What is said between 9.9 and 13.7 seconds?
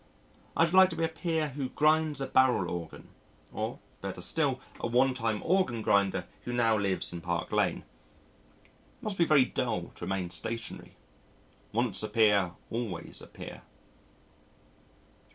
to remain stationary once a peer always a peer.